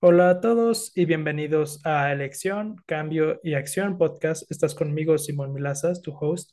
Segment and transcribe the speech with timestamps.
[0.00, 4.50] Hola a todos y bienvenidos a Elección, Cambio y Acción Podcast.
[4.50, 6.52] Estás conmigo, Simón Milazas, tu host.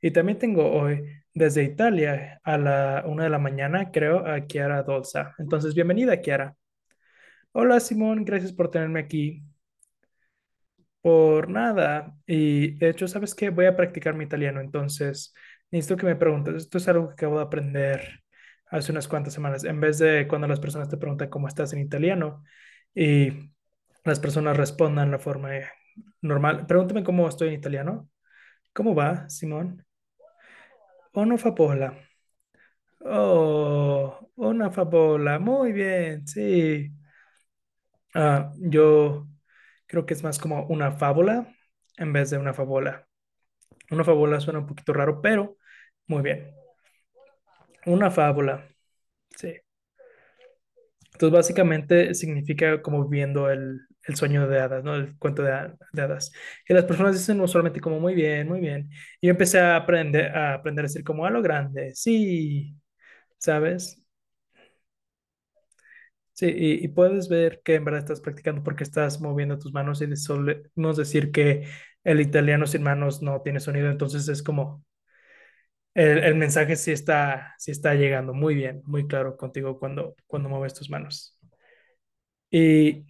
[0.00, 1.02] Y también tengo hoy
[1.34, 5.34] desde Italia a la una de la mañana, creo, a Chiara Dolza.
[5.38, 6.56] Entonces, bienvenida, Chiara.
[7.52, 9.42] Hola, Simón, gracias por tenerme aquí.
[11.02, 12.14] Por nada.
[12.26, 13.50] Y de hecho, ¿sabes qué?
[13.50, 15.34] Voy a practicar mi italiano, entonces
[15.70, 16.54] necesito que me preguntes.
[16.56, 18.20] Esto es algo que acabo de aprender
[18.66, 19.64] hace unas cuantas semanas.
[19.64, 22.44] En vez de cuando las personas te preguntan cómo estás en italiano,
[22.94, 23.52] y
[24.04, 25.50] las personas respondan la forma
[26.22, 26.66] normal.
[26.66, 28.08] Pregúntame cómo estoy en italiano.
[28.74, 29.86] ¿Cómo va, Simón?
[31.22, 31.94] Una fabola.
[33.04, 35.38] Oh, una fabola.
[35.38, 36.90] Muy bien, sí.
[38.14, 39.28] Ah, yo
[39.86, 41.54] creo que es más como una fábula
[41.96, 43.08] en vez de una fabola.
[43.90, 45.58] Una fábula suena un poquito raro, pero
[46.08, 46.54] muy bien.
[47.94, 48.69] Una fábula.
[51.20, 54.94] Entonces, básicamente significa como viviendo el, el sueño de hadas, ¿no?
[54.94, 56.32] El cuento de, hadas.
[56.68, 58.90] Y las personas dicen usualmente como muy bien, muy bien.
[59.20, 62.74] Y yo empecé a aprender a aprender a decir como a lo grande, sí,
[63.38, 64.02] ¿sabes?
[66.32, 70.00] Sí, y, y puedes ver que en verdad estás practicando porque estás moviendo tus manos
[70.00, 71.66] y solemos decir que
[72.02, 74.82] el italiano sin manos no tiene sonido, entonces es como
[75.94, 80.48] el, el, mensaje sí está, sí está llegando muy bien, muy claro contigo cuando, cuando
[80.48, 81.36] mueves tus manos.
[82.50, 83.06] Y,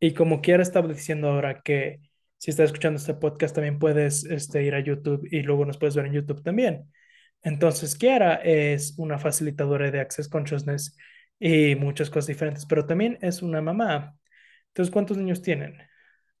[0.00, 2.00] y como quiera estaba diciendo ahora que
[2.38, 5.96] si estás escuchando este podcast también puedes este, ir a YouTube y luego nos puedes
[5.96, 6.92] ver en YouTube también.
[7.42, 10.96] Entonces, Kiara es una facilitadora de Access Consciousness
[11.38, 14.16] y muchas cosas diferentes, pero también es una mamá.
[14.68, 15.76] Entonces, ¿cuántos niños tienen?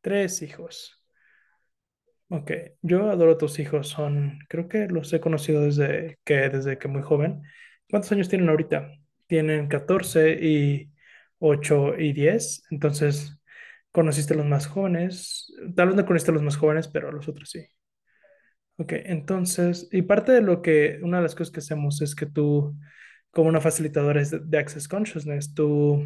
[0.00, 1.05] Tres hijos.
[2.28, 2.50] Ok,
[2.82, 6.88] yo adoro a tus hijos, son, creo que los he conocido desde que, desde que
[6.88, 7.42] muy joven.
[7.88, 8.90] ¿Cuántos años tienen ahorita?
[9.28, 10.90] Tienen 14 y
[11.38, 13.38] 8 y 10, entonces
[13.92, 17.12] conociste a los más jóvenes, tal vez no conociste a los más jóvenes, pero a
[17.12, 17.60] los otros sí.
[18.78, 22.26] Ok, entonces, y parte de lo que, una de las cosas que hacemos es que
[22.26, 22.76] tú,
[23.30, 26.04] como una facilitadora de Access Consciousness, tú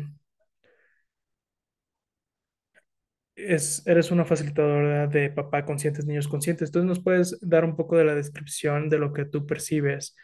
[3.37, 6.69] es, eres una facilitadora de papá conscientes, niños conscientes.
[6.69, 10.17] Entonces, ¿nos puedes dar un poco de la descripción de lo que tú percibes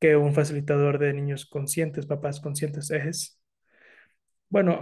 [0.00, 3.40] que un facilitador de niños conscientes, papás conscientes es?
[4.48, 4.78] Bueno,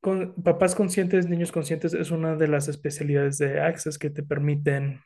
[0.00, 5.00] con, papás conscientes, niños conscientes es una de las especialidades de Access que te permiten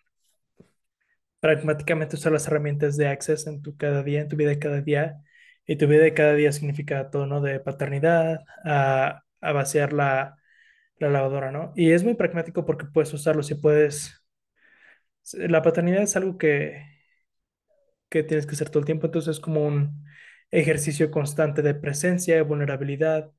[1.40, 4.80] pragmáticamente usar las herramientas de Access en tu cada día, en tu vida de cada
[4.80, 5.20] día.
[5.66, 7.40] Y tu vida de cada día significa todo, ¿no?
[7.40, 10.36] De paternidad a, a vaciar la
[10.98, 11.72] la lavadora, ¿no?
[11.76, 14.22] Y es muy pragmático porque puedes usarlo si puedes.
[15.34, 16.82] La paternidad es algo que,
[18.08, 20.04] que tienes que hacer todo el tiempo, entonces es como un
[20.50, 23.32] ejercicio constante de presencia, de vulnerabilidad.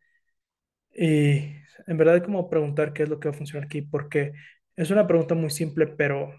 [0.94, 1.40] Y
[1.88, 4.34] en verdad, como preguntar qué es lo que va a funcionar aquí, porque
[4.76, 6.34] es una pregunta muy simple, pero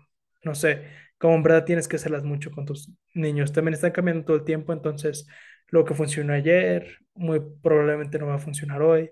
[0.45, 0.85] no sé,
[1.19, 3.53] como en verdad tienes que hacerlas mucho con tus niños.
[3.53, 5.27] También están cambiando todo el tiempo, entonces
[5.69, 9.11] lo que funcionó ayer muy probablemente no va a funcionar hoy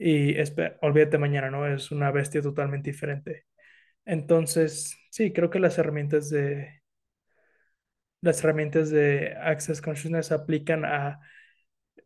[0.00, 0.36] y
[0.82, 1.66] olvídate mañana, ¿no?
[1.68, 3.46] Es una bestia totalmente diferente.
[4.06, 6.82] Entonces, sí, creo que las herramientas de
[8.20, 11.20] las herramientas de Access Consciousness aplican a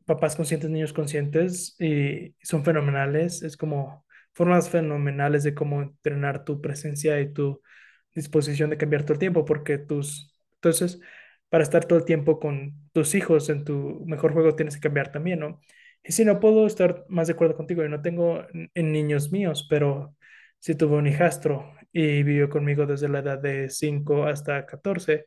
[0.06, 3.42] papás conscientes, niños conscientes y son fenomenales.
[3.42, 7.62] Es como formas fenomenales de cómo entrenar tu presencia y tu
[8.14, 11.00] disposición de cambiar todo el tiempo, porque tus, entonces,
[11.48, 15.12] para estar todo el tiempo con tus hijos en tu mejor juego tienes que cambiar
[15.12, 15.60] también, ¿no?
[16.04, 17.82] Y sí, no puedo estar más de acuerdo contigo.
[17.82, 20.14] Yo no tengo en niños míos, pero
[20.58, 25.26] sí tuve un hijastro y vivió conmigo desde la edad de 5 hasta 14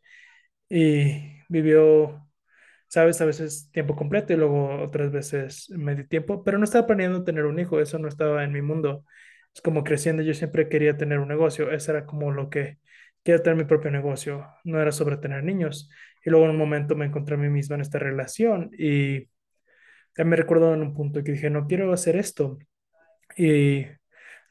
[0.69, 2.27] y vivió,
[2.87, 7.23] sabes, a veces tiempo completo y luego otras veces medio tiempo, pero no estaba planeando
[7.23, 9.05] tener un hijo, eso no estaba en mi mundo.
[9.53, 12.79] Es como creciendo, yo siempre quería tener un negocio, eso era como lo que
[13.23, 15.89] quería tener mi propio negocio, no era sobre tener niños.
[16.25, 19.29] Y luego en un momento me encontré a mí misma en esta relación y
[20.25, 22.57] me recuerdo en un punto que dije, no quiero hacer esto.
[23.37, 23.85] Y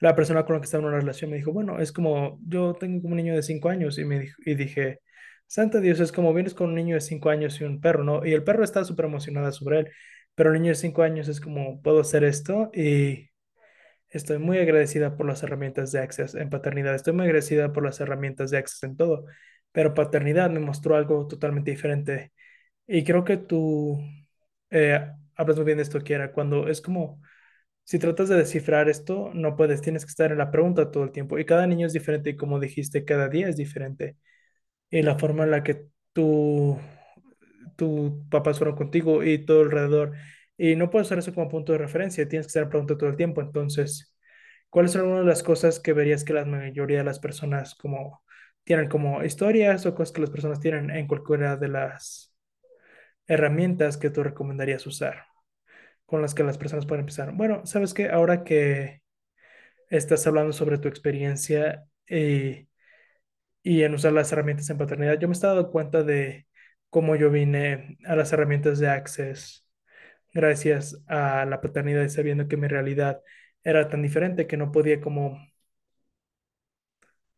[0.01, 2.75] la persona con la que estaba en una relación me dijo, bueno, es como, yo
[2.75, 5.01] tengo como un niño de cinco años y, me dijo, y dije,
[5.47, 8.27] Santa Dios, es como vienes con un niño de cinco años y un perro, ¿no?
[8.27, 9.93] Y el perro está súper emocionado sobre él,
[10.37, 13.31] pero el niño de 5 años es como, puedo hacer esto y
[14.11, 18.01] estoy muy agradecida por las herramientas de Access en paternidad, estoy muy agradecida por las
[18.01, 19.27] herramientas de Access en todo,
[19.73, 22.33] pero paternidad me mostró algo totalmente diferente.
[22.87, 24.01] Y creo que tú
[24.71, 27.21] eh, hablas muy bien de esto, Kiera, cuando es como,
[27.85, 31.13] si tratas de descifrar esto, no puedes, tienes que estar en la pregunta todo el
[31.13, 31.39] tiempo.
[31.39, 34.17] Y cada niño es diferente y como dijiste, cada día es diferente.
[34.91, 36.79] Y la forma en la que tú,
[37.77, 40.13] tu papás fueron contigo y todo alrededor.
[40.57, 42.99] Y no puedes usar eso como punto de referencia, tienes que estar en la pregunta
[42.99, 43.41] todo el tiempo.
[43.41, 44.17] Entonces,
[44.71, 48.23] ¿cuáles son algunas de las cosas que verías que la mayoría de las personas como
[48.65, 52.36] tienen como historias o cosas que las personas tienen en cualquiera de las
[53.27, 55.27] herramientas que tú recomendarías usar,
[56.07, 57.33] con las que las personas pueden empezar?
[57.35, 59.03] Bueno, sabes que ahora que
[59.91, 62.69] estás hablando sobre tu experiencia y,
[63.63, 66.47] y en usar las herramientas en paternidad, yo me estaba dando cuenta de
[66.91, 69.67] cómo yo vine a las herramientas de Access
[70.35, 73.23] gracias a la paternidad y sabiendo que mi realidad
[73.65, 75.39] era tan diferente que no podía como,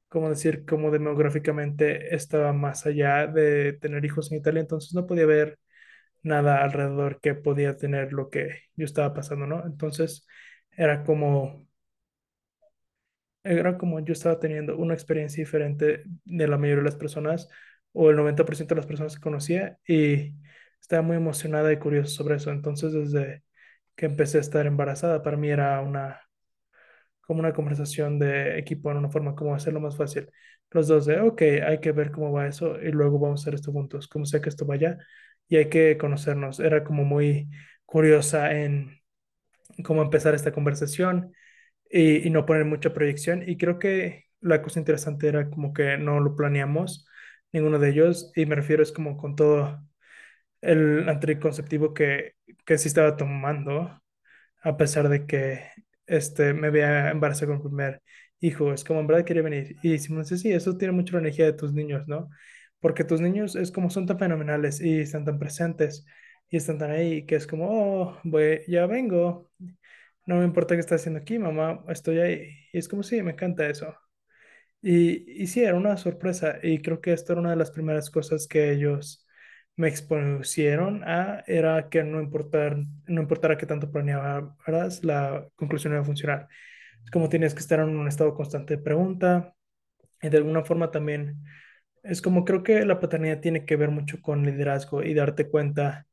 [0.08, 5.26] como decir, como demográficamente estaba más allá de tener hijos en Italia, entonces no podía
[5.26, 5.58] ver
[6.28, 9.64] nada alrededor que podía tener lo que yo estaba pasando, ¿no?
[9.66, 10.26] Entonces
[10.72, 11.66] era como,
[13.44, 17.48] era como yo estaba teniendo una experiencia diferente de la mayoría de las personas
[17.92, 20.34] o el 90% de las personas que conocía y
[20.80, 22.50] estaba muy emocionada y curiosa sobre eso.
[22.50, 23.44] Entonces desde
[23.96, 26.20] que empecé a estar embarazada, para mí era una,
[27.20, 30.30] como una conversación de equipo en una forma como hacerlo más fácil.
[30.70, 33.54] Los dos de, ok, hay que ver cómo va eso y luego vamos a hacer
[33.54, 34.98] esto juntos, como sea que esto vaya
[35.48, 36.60] y hay que conocernos.
[36.60, 37.48] Era como muy
[37.86, 39.00] curiosa en
[39.84, 41.34] cómo empezar esta conversación
[41.90, 43.48] y, no poner mucha proyección.
[43.48, 47.06] Y creo que la cosa interesante era como que no lo planeamos,
[47.52, 49.80] ninguno de ellos, y me refiero es como con todo
[50.60, 52.34] el anticonceptivo que,
[52.66, 54.02] que sí estaba tomando,
[54.62, 55.62] a pesar de que
[56.06, 58.02] este, me había embarazado con el primer
[58.40, 58.72] hijo.
[58.72, 59.76] Es como, en verdad quería venir.
[59.82, 62.30] Y si me dice, sí, eso tiene mucho la energía de tus niños, ¿no?
[62.80, 66.06] Porque tus niños es como son tan fenomenales y están tan presentes
[66.50, 69.50] y están tan ahí que es como, oh, voy, ya vengo.
[70.26, 72.50] No me importa qué estás haciendo aquí, mamá, estoy ahí.
[72.72, 73.94] Y es como, sí, me encanta eso.
[74.82, 76.58] Y, y sí, era una sorpresa.
[76.62, 79.26] Y creo que esto era una de las primeras cosas que ellos
[79.76, 82.76] me expusieron a, era que no importar,
[83.06, 86.48] no importara qué tanto planearas, la conclusión iba a funcionar.
[87.04, 89.54] Es como tienes que estar en un estado constante de pregunta.
[90.22, 91.42] Y de alguna forma también
[92.02, 96.06] es como creo que la paternidad tiene que ver mucho con liderazgo y darte cuenta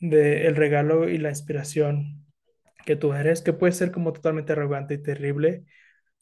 [0.00, 2.26] del regalo y la inspiración
[2.86, 5.64] que tú eres, que puede ser como totalmente arrogante y terrible,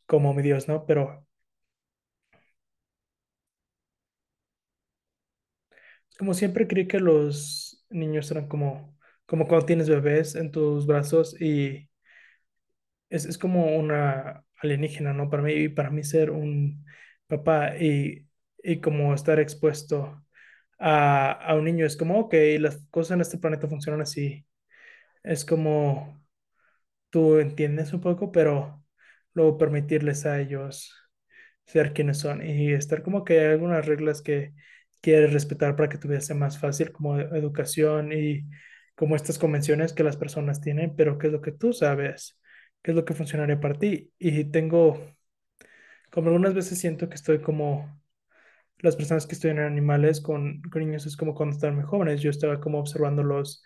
[0.06, 0.86] como mi Dios, ¿no?
[0.86, 1.26] Pero
[6.18, 8.96] como siempre creí que los niños eran como,
[9.26, 11.88] como cuando tienes bebés en tus brazos y
[13.08, 15.30] es, es como una alienígena, ¿no?
[15.30, 16.84] Para mí, y para mí ser un
[17.26, 18.26] papá y,
[18.62, 20.24] y como estar expuesto
[20.78, 24.46] a, a un niño es como, ok, las cosas en este planeta funcionan así.
[25.24, 26.22] Es como
[27.10, 28.84] tú entiendes un poco, pero
[29.34, 30.94] luego permitirles a ellos
[31.66, 34.54] ser quienes son y estar como que hay algunas reglas que
[35.00, 38.48] quieres respetar para que tu vida sea más fácil, como educación y
[38.96, 42.38] como estas convenciones que las personas tienen, pero qué es lo que tú sabes,
[42.82, 44.12] qué es lo que funcionaría para ti.
[44.18, 45.00] Y tengo,
[46.10, 47.99] como algunas veces siento que estoy como
[48.82, 52.30] las personas que estudian animales con, con niños, es como cuando estaban muy jóvenes, yo
[52.30, 53.62] estaba como observándolos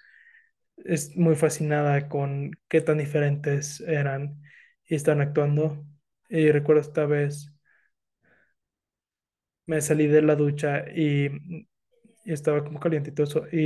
[0.85, 4.43] es muy fascinada con qué tan diferentes eran
[4.87, 5.85] y están actuando.
[6.29, 7.53] Y recuerdo esta vez
[9.67, 11.27] me salí de la ducha y,
[12.25, 13.59] y estaba como calientito y,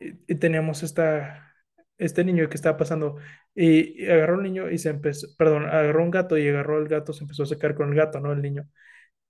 [0.00, 1.54] y, y teníamos esta,
[1.98, 3.16] este niño que estaba pasando
[3.54, 7.12] y, agarró el niño y se empezó, perdón, agarró un gato y agarró el gato,
[7.12, 8.32] se empezó a secar con el gato, ¿no?
[8.32, 8.68] El niño.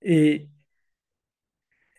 [0.01, 0.49] Y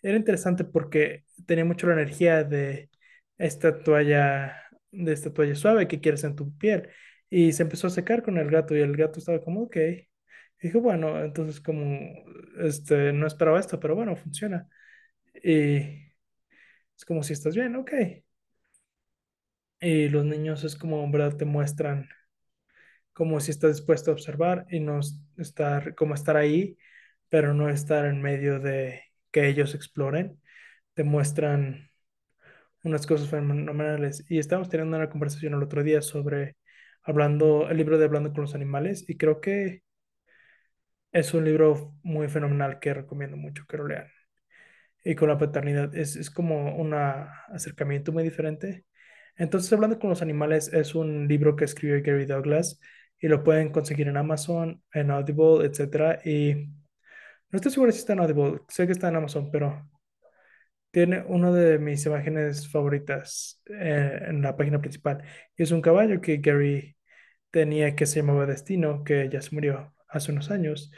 [0.03, 2.91] era interesante porque tenía mucho la energía de
[3.39, 4.57] esta toalla,
[4.91, 6.89] de esta toalla suave que quieres en tu piel.
[7.31, 9.77] Y se empezó a secar con el gato y el gato estaba como, ok.
[9.77, 10.09] Y
[10.69, 11.85] dijo, bueno, entonces como,
[12.59, 14.69] este, no esperaba esto, pero bueno, funciona.
[15.43, 16.13] Y
[16.97, 17.93] es como si estás bien, ok.
[19.81, 22.09] Y los niños es como, en verdad, te muestran
[23.13, 25.01] como si estás dispuesto a observar y no
[25.37, 26.79] estar, como estar ahí,
[27.29, 30.41] pero no estar en medio de que ellos exploren.
[30.95, 31.91] Te muestran
[32.85, 34.25] unas cosas fenomenales.
[34.29, 36.57] Y estábamos teniendo una conversación el otro día sobre
[37.03, 39.83] hablando, el libro de Hablando con los animales, y creo que
[41.13, 44.09] es un libro muy fenomenal que recomiendo mucho que lo lean.
[45.05, 48.85] Y con la paternidad es, es como un acercamiento muy diferente.
[49.37, 52.81] Entonces, hablando con los animales es un libro que escribió Gary Douglas
[53.19, 56.21] y lo pueden conseguir en Amazon, en Audible, etcétera.
[56.25, 56.71] Y
[57.51, 59.89] no estoy seguro si está en Audible, sé que está en Amazon, pero
[60.91, 65.23] tiene una de mis imágenes favoritas eh, en la página principal.
[65.57, 66.97] Y es un caballo que Gary
[67.51, 70.93] tenía que se llamaba Destino, que ya se murió hace unos años.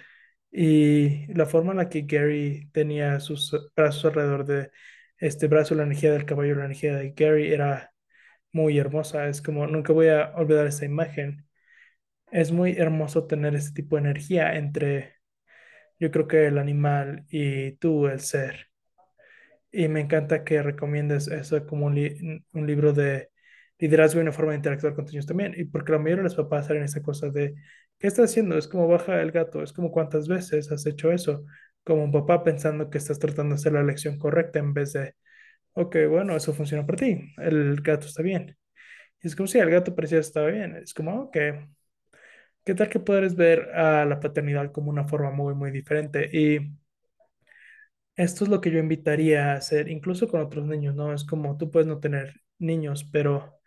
[0.50, 4.70] Y la forma en la que Gary tenía sus brazos alrededor de
[5.18, 7.92] este brazo, la energía del caballo, la energía de Gary era
[8.52, 9.28] muy hermosa.
[9.28, 11.46] Es como, nunca voy a olvidar esa imagen.
[12.32, 15.16] Es muy hermoso tener ese tipo de energía entre,
[15.98, 18.68] yo creo que el animal y tú, el ser.
[19.70, 23.30] Y me encanta que recomiendes eso como un, li- un libro de
[23.78, 25.54] liderazgo y una forma de interactuar con tus niños también.
[25.56, 27.54] Y porque la mayoría de los papás salen esa cosa de,
[27.98, 28.58] ¿qué estás haciendo?
[28.58, 31.44] Es como baja el gato, es como cuántas veces has hecho eso,
[31.84, 35.14] como un papá pensando que estás tratando de hacer la elección correcta en vez de,
[35.74, 38.56] ok, bueno, eso funciona para ti, el gato está bien.
[39.22, 40.76] Y es como si el gato parecía estaba bien.
[40.76, 41.36] Es como, ok,
[42.64, 46.28] ¿qué tal que puedes ver a la paternidad como una forma muy, muy diferente?
[46.32, 46.72] Y
[48.16, 51.12] esto es lo que yo invitaría a hacer, incluso con otros niños, ¿no?
[51.12, 53.58] Es como tú puedes no tener niños, pero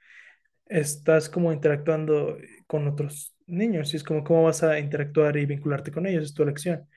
[0.67, 2.37] estás como interactuando
[2.67, 6.35] con otros niños y es como cómo vas a interactuar y vincularte con ellos, es
[6.35, 6.89] tu elección.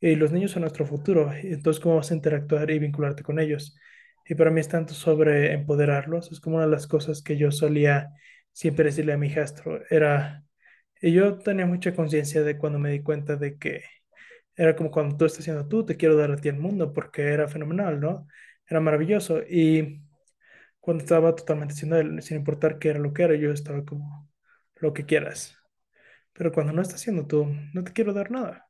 [0.00, 3.78] Y los niños son nuestro futuro, entonces cómo vas a interactuar y vincularte con ellos.
[4.28, 7.52] Y para mí es tanto sobre empoderarlos, es como una de las cosas que yo
[7.52, 8.10] solía
[8.52, 10.45] siempre decirle a mi hijastro, era,
[11.00, 13.84] y yo tenía mucha conciencia de cuando me di cuenta de que
[14.56, 17.22] era como cuando tú estás haciendo tú, te quiero dar a ti el mundo, porque
[17.22, 18.26] era fenomenal, ¿no?
[18.68, 19.40] Era maravilloso.
[19.48, 20.02] Y
[20.80, 24.30] cuando estaba totalmente siendo él, sin importar qué era lo que era, yo estaba como
[24.76, 25.56] lo que quieras.
[26.32, 28.68] Pero cuando no estás haciendo tú, no te quiero dar nada.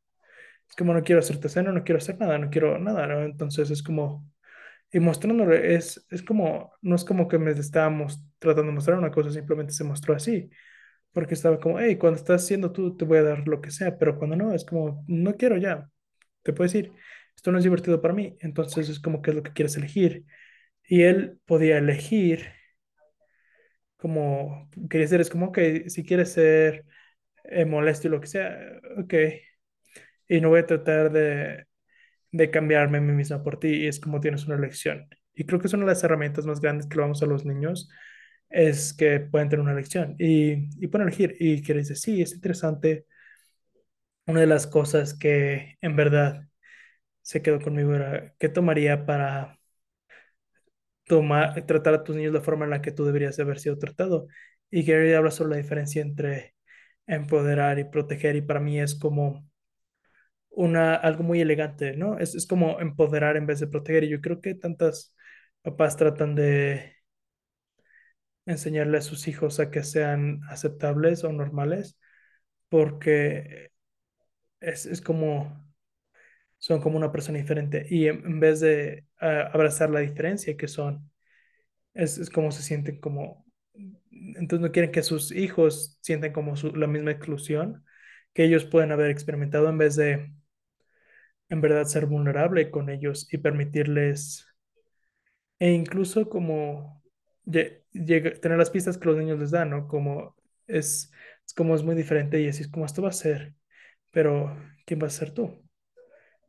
[0.68, 3.22] Es como no quiero hacerte cena, no quiero hacer nada, no quiero nada, ¿no?
[3.24, 4.26] Entonces es como,
[4.92, 9.10] y mostrándole, es, es como, no es como que me estábamos tratando de mostrar una
[9.10, 10.50] cosa, simplemente se mostró así,
[11.16, 13.96] porque estaba como, hey, cuando estás haciendo tú, te voy a dar lo que sea,
[13.98, 15.90] pero cuando no, es como, no quiero ya,
[16.42, 16.92] te puedes ir,
[17.34, 20.26] esto no es divertido para mí, entonces es como, ¿qué es lo que quieres elegir?
[20.88, 22.46] Y él podía elegir
[23.96, 26.84] como quería ser, es como que si quieres ser
[27.44, 28.58] eh, molesto y lo que sea,
[28.98, 29.14] ok,
[30.28, 31.66] y no voy a tratar de,
[32.32, 35.08] de cambiarme a mí misma por ti, y es como tienes una elección.
[35.34, 37.44] Y creo que es una de las herramientas más grandes que le vamos a los
[37.44, 37.88] niños,
[38.50, 41.36] es que pueden tener una elección y, y pueden elegir.
[41.40, 43.06] Y que dices, sí, es interesante.
[44.26, 46.48] Una de las cosas que en verdad
[47.22, 49.58] se quedó conmigo era, ¿qué tomaría para
[51.06, 53.58] tomar, tratar a tus niños de la forma en la que tú deberías de haber
[53.60, 54.26] sido tratado.
[54.70, 56.54] Y Gary habla sobre la diferencia entre
[57.06, 59.48] empoderar y proteger, y para mí es como
[60.50, 62.18] una, algo muy elegante, ¿no?
[62.18, 65.14] Es, es como empoderar en vez de proteger, y yo creo que tantas
[65.62, 66.95] papás tratan de
[68.46, 71.98] enseñarle a sus hijos a que sean aceptables o normales,
[72.70, 73.72] porque
[74.60, 75.66] es, es como,
[76.58, 81.10] son como una persona diferente, y en, vez de ah, abrazar la diferencia que son
[81.94, 83.46] Es, es como se sienten como,
[84.12, 87.84] entonces no quieren que sus hijos sientan como su- la misma exclusión
[88.34, 90.32] que ellos pueden haber experimentado en vez de
[91.48, 94.46] en verdad ser vulnerable con ellos y permitirles,
[95.58, 97.02] e incluso como
[97.50, 99.88] tener las pistas que los niños les dan, ¿no?
[99.88, 100.36] Como
[100.66, 101.10] es,
[101.46, 103.54] es como es muy diferente y así es como esto va a ser,
[104.12, 105.62] pero ¿quién va a ser tú?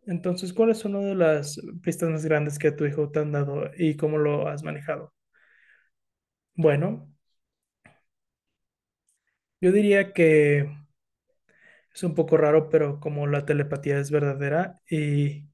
[0.08, 3.72] Entonces, ¿cuál es una de las pistas más grandes que tu hijo te han dado
[3.77, 5.13] y cómo lo has manejado?
[6.56, 7.08] Bueno,
[9.62, 10.68] yo diría que
[11.94, 15.50] Es un poco raro, pero como la telepatía es verdadera y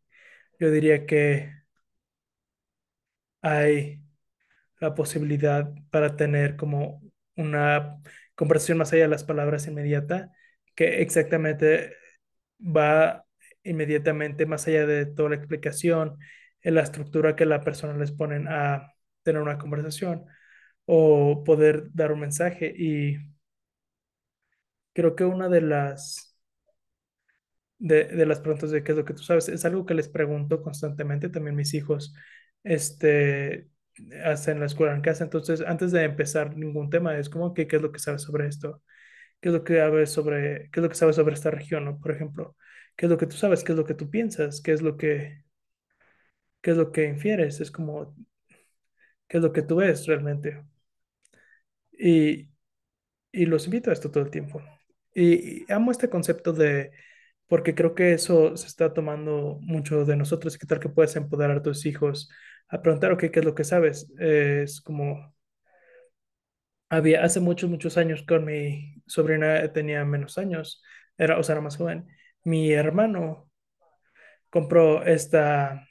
[0.60, 1.52] yo diría que
[3.42, 4.03] hay
[4.84, 7.02] la posibilidad para tener como
[7.38, 8.02] una
[8.36, 10.32] conversación más allá de las palabras inmediata,
[10.76, 11.94] que exactamente
[12.60, 13.26] va
[13.64, 16.18] inmediatamente más allá de toda la explicación,
[16.62, 20.26] en la estructura que la persona les ponen a tener una conversación
[20.86, 22.74] o poder dar un mensaje.
[22.78, 23.18] Y
[24.94, 26.36] creo que una de las
[27.80, 29.50] de, de las preguntas de qué es lo que tú sabes.
[29.50, 32.16] Es algo que les pregunto constantemente también mis hijos,
[32.64, 33.70] este,
[34.24, 35.24] hacen la escuela en casa.
[35.24, 38.48] Entonces, antes de empezar ningún tema, es como que qué es lo que sabes sobre
[38.48, 38.82] esto,
[39.42, 42.00] qué es lo que sabes sobre, qué es lo que sabes sobre esta región, ¿no?
[42.00, 42.58] Por ejemplo,
[42.98, 44.98] qué es lo que tú sabes, qué es lo que tú piensas, qué es lo
[44.98, 45.44] que,
[46.62, 48.16] qué es lo que infieres, es como,
[49.28, 50.64] qué es lo que tú ves realmente.
[51.92, 52.50] Y,
[53.32, 54.62] y los invito a esto todo el tiempo.
[55.14, 56.92] Y, y amo este concepto de,
[57.48, 60.58] porque creo que eso se está tomando mucho de nosotros.
[60.58, 62.30] ¿Qué tal que puedes empoderar a tus hijos
[62.70, 64.12] a preguntar, ok, ¿qué es lo que sabes?
[64.20, 65.34] Es como,
[66.90, 70.84] había hace muchos, muchos años con mi sobrina, tenía menos años,
[71.18, 72.08] era, o sea, era más joven.
[72.44, 73.50] Mi hermano
[74.50, 75.88] compró esta,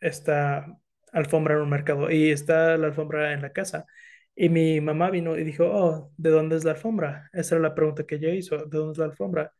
[0.00, 0.66] esta
[1.12, 3.86] alfombra en un mercado y está la alfombra en la casa.
[4.34, 7.28] Y mi mamá vino y dijo, oh, ¿de dónde es la alfombra?
[7.32, 9.52] Esa era la pregunta que ella hizo, ¿de dónde es la alfombra?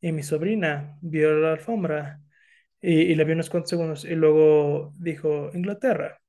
[0.00, 2.20] Y mi sobrina vio la alfombra
[2.84, 6.20] y, y la vio unos cuantos segundos y luego dijo, Inglaterra.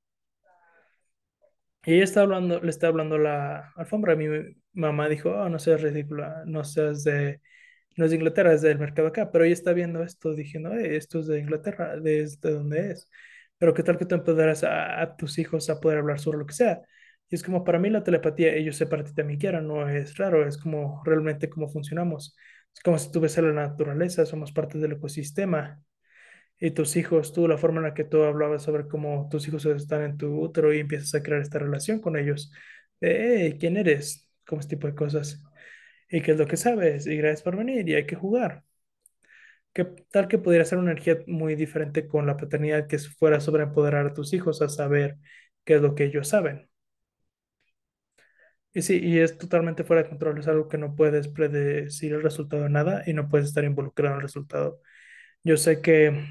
[1.86, 4.16] Y ella está hablando, le está hablando la alfombra.
[4.16, 4.28] Mi
[4.74, 7.42] mamá dijo, oh, no seas ridícula, no seas de,
[7.98, 9.32] no es de Inglaterra, es del mercado acá.
[9.32, 13.10] Pero ella está viendo esto, diciendo, eh, esto es de Inglaterra, desde donde es.
[13.58, 16.46] Pero qué tal que tú empoderas a, a tus hijos a poder hablar sobre lo
[16.48, 16.82] que sea.
[17.30, 20.18] Y es como para mí la telepatía, ellos sé para ti también quieran, no es
[20.18, 22.36] raro, es como realmente cómo funcionamos.
[22.74, 25.82] Es como si tú ves a la naturaleza, somos parte del ecosistema
[26.60, 29.66] y tus hijos, tú, la forma en la que tú hablabas sobre cómo tus hijos
[29.66, 32.52] están en tu útero y empiezas a crear esta relación con ellos.
[33.02, 34.30] De, "Hey, ¿quién eres?
[34.46, 35.44] Como este tipo de cosas.
[36.10, 37.08] ¿Y qué es lo que sabes?
[37.08, 38.64] Y gracias por venir y hay que jugar.
[39.74, 43.64] ¿Qué tal que pudiera ser una energía muy diferente con la paternidad que fuera sobre
[43.64, 45.18] empoderar a tus hijos a saber
[45.66, 46.70] qué es lo que ellos saben?
[48.74, 52.22] Y sí, y es totalmente fuera de control, es algo que no puedes predecir el
[52.24, 54.82] resultado de nada y no puedes estar involucrado en el resultado.
[55.44, 56.28] Yo sé que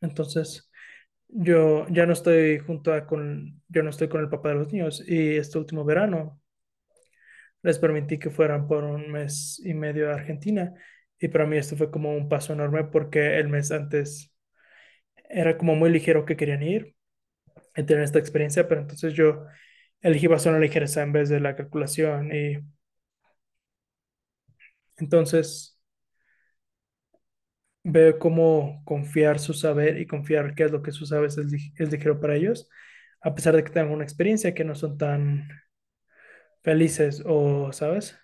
[0.00, 0.70] entonces
[1.28, 4.72] Yo ya no estoy junto a con, yo no estoy con el papá de los
[4.72, 6.40] niños y este último verano
[7.62, 10.74] les permití que fueran por un mes y medio a Argentina
[11.18, 14.32] y para mí esto fue como un paso enorme porque el mes antes
[15.28, 16.96] era como muy ligero que querían ir
[17.76, 19.46] y tener esta experiencia, pero entonces yo
[20.02, 22.58] elegí basar una ligereza en vez de la calculación y
[24.96, 25.77] entonces
[27.88, 31.90] veo cómo confiar su saber y confiar qué es lo que su saber es, es
[31.90, 32.68] ligero para ellos,
[33.20, 35.48] a pesar de que tengan una experiencia que no son tan
[36.62, 38.18] felices o, ¿sabes?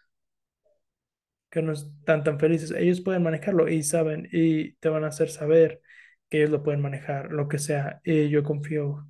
[1.50, 2.72] Que no están tan felices.
[2.72, 5.80] Ellos pueden manejarlo y saben y te van a hacer saber
[6.28, 8.00] que ellos lo pueden manejar, lo que sea.
[8.04, 9.08] Y yo confío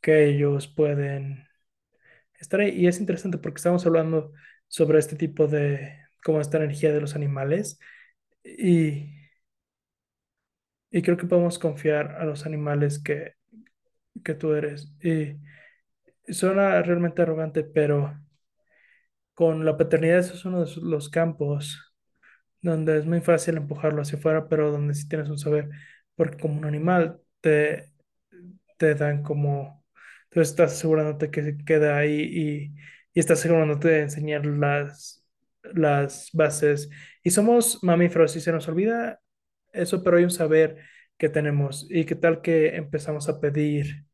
[0.00, 1.48] que ellos pueden
[2.40, 2.70] estar ahí.
[2.70, 4.32] Y es interesante porque estamos hablando
[4.68, 7.78] sobre este tipo de, como esta energía de los animales
[8.44, 9.19] y,
[10.90, 13.34] y creo que podemos confiar a los animales que,
[14.24, 14.92] que tú eres.
[15.02, 15.38] Y
[16.32, 18.14] suena realmente arrogante, pero
[19.34, 21.94] con la paternidad eso es uno de los campos
[22.62, 25.70] donde es muy fácil empujarlo hacia afuera, pero donde sí tienes un saber,
[26.16, 27.92] porque como un animal te,
[28.78, 29.84] te dan como,
[30.30, 32.74] tú estás asegurándote que se queda ahí y,
[33.14, 35.26] y estás asegurándote de enseñar las,
[35.62, 36.90] las bases.
[37.24, 39.20] Y somos mamíferos y se nos olvida
[39.72, 40.78] eso, pero hay un saber
[41.18, 44.06] que tenemos y qué tal que empezamos a pedir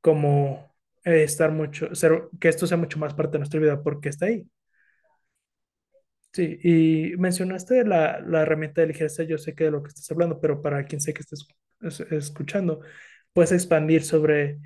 [0.00, 4.08] como eh, estar mucho, ser, que esto sea mucho más parte de nuestra vida porque
[4.10, 4.46] está ahí.
[6.32, 10.10] Sí, y mencionaste la, la herramienta de ligereza, yo sé que de lo que estás
[10.10, 11.48] hablando, pero para quien sé que estés
[11.80, 12.80] es- escuchando,
[13.32, 14.58] puedes expandir sobre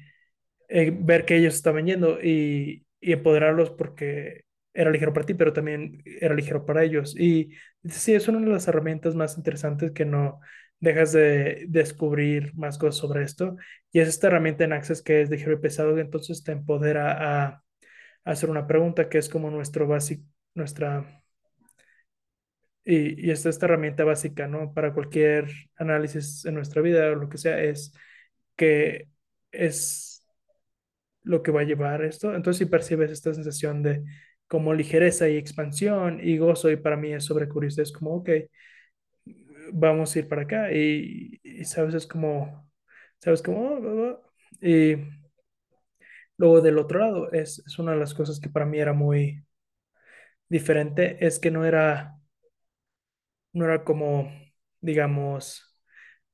[0.68, 5.52] eh, ver que ellos estaban yendo y, y empoderarlos porque era ligero para ti, pero
[5.52, 7.18] también era ligero para ellos.
[7.18, 7.50] Y
[7.84, 10.40] sí, es una de las herramientas más interesantes que no
[10.80, 13.56] dejas de descubrir más cosas sobre esto.
[13.92, 17.46] Y es esta herramienta en Access que es ligero y pesado, que entonces te empodera
[17.48, 17.62] a,
[18.24, 21.22] hacer una pregunta que es como nuestro básico, nuestra
[22.84, 24.72] y, y esta, esta herramienta básica, ¿no?
[24.74, 27.94] Para cualquier análisis en nuestra vida o lo que sea, es
[28.56, 29.08] que
[29.52, 30.24] es
[31.22, 32.34] lo que va a llevar esto.
[32.34, 34.02] Entonces, si percibes esta sensación de
[34.52, 38.28] como ligereza y expansión y gozo, y para mí es sobre curiosidad, es como, ok,
[39.72, 42.70] vamos a ir para acá y, sabes, es como,
[43.18, 44.20] sabes, como, oh.
[44.60, 44.96] y
[46.36, 49.42] luego del otro lado, es, es una de las cosas que para mí era muy
[50.48, 52.18] diferente, es que no era,
[53.52, 54.30] no era como,
[54.80, 55.76] digamos,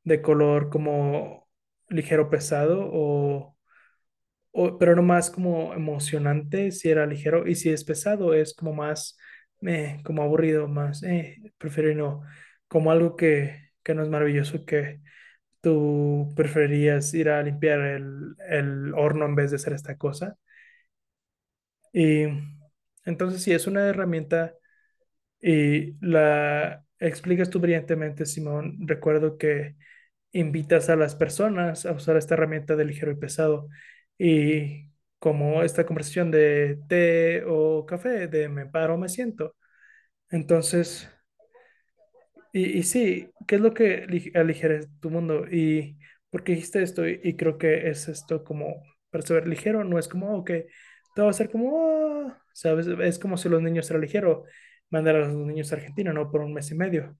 [0.04, 1.48] de color como
[1.88, 3.57] ligero pesado o,
[4.78, 9.18] pero no más como emocionante si era ligero y si es pesado es como más
[9.62, 12.22] eh, como aburrido más eh, prefiero no
[12.68, 15.00] como algo que, que no es maravilloso que
[15.60, 20.36] tú preferirías ir a limpiar el, el horno en vez de hacer esta cosa
[21.92, 22.24] y
[23.04, 24.54] entonces sí es una herramienta
[25.40, 29.76] y la explicas tú brillantemente Simón recuerdo que
[30.32, 33.68] invitas a las personas a usar esta herramienta de ligero y pesado.
[34.18, 39.56] Y como esta conversación de té o café, de me paro, me siento.
[40.30, 41.08] Entonces,
[42.52, 45.46] y, y sí, ¿qué es lo que ali- aligera tu mundo?
[45.50, 45.98] Y
[46.30, 50.50] porque dijiste esto, y, creo que es esto como percibir ligero, no es como, ok,
[51.14, 52.86] todo va a ser como, "Ah", ¿sabes?
[52.86, 54.44] Es como si los niños era ligero,
[54.90, 56.30] mandar a los niños a Argentina, ¿no?
[56.30, 57.16] Por un mes y medio.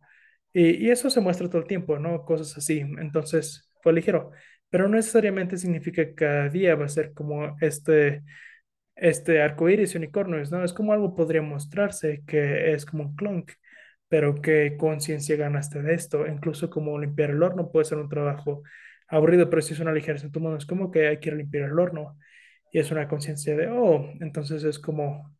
[0.53, 2.25] Y, y eso se muestra todo el tiempo, ¿no?
[2.25, 2.81] Cosas así.
[2.81, 4.33] Entonces, fue ligero.
[4.71, 8.23] Pero no necesariamente significa que cada día va a ser como este,
[8.97, 10.65] este arco iris y unicornios, ¿no?
[10.65, 13.53] Es como algo podría mostrarse que es como un clonk,
[14.09, 16.27] pero qué conciencia ganaste de esto.
[16.27, 18.63] Incluso como limpiar el horno puede ser un trabajo
[19.09, 21.65] aburrido, pero si es una ligereza en tu mano, es como que hay que limpiar
[21.71, 22.19] el horno.
[22.73, 25.35] Y es una conciencia de, oh, entonces es como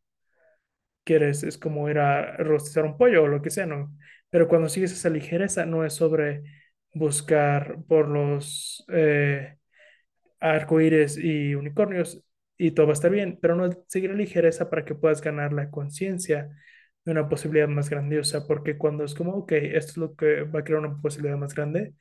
[1.05, 3.95] quieres, es como ir a rostizar un pollo o lo que sea, ¿no?
[4.31, 6.43] Pero cuando sigues esa ligereza, no es sobre
[6.99, 9.57] buscar por los eh,
[10.41, 12.23] arcoíris y unicornios
[12.57, 15.53] y todo va a estar bien, pero no seguir la ligereza para que puedas ganar
[15.53, 16.51] la conciencia
[17.05, 20.61] de una posibilidad más grandiosa, porque cuando es como, ok, esto es lo que va
[20.61, 21.95] a crear una posibilidad más grande,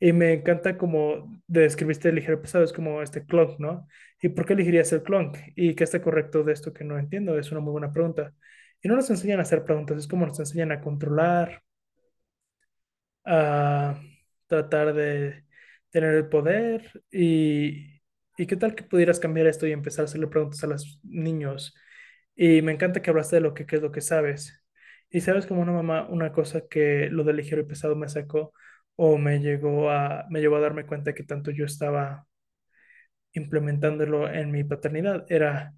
[0.00, 3.86] y me encanta como describiste el ligero pesado, es como este clonk, ¿no?
[4.22, 5.36] ¿Y por qué elegirías el clonk?
[5.56, 7.38] ¿Y qué está correcto de esto que no entiendo?
[7.38, 8.32] Es una muy buena pregunta.
[8.82, 11.62] Y no nos enseñan a hacer preguntas, es como nos enseñan a controlar,
[13.24, 14.00] a
[14.50, 15.46] tratar de
[15.92, 18.02] tener el poder y,
[18.38, 21.74] y qué tal que pudieras cambiar esto y empezar a hacerle preguntas a los niños.
[22.36, 24.64] Y me encanta que hablaste de lo que, qué es lo que sabes.
[25.10, 28.52] Y sabes como una mamá, una cosa que lo de ligero y pesado me sacó
[28.96, 32.26] o me llegó a, me llevó a darme cuenta que tanto yo estaba
[33.32, 35.74] implementándolo en mi paternidad era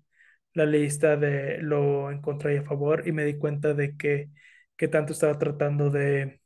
[0.55, 4.31] la lista de lo en contra y a favor y me di cuenta de que,
[4.77, 6.42] que tanto estaba tratando de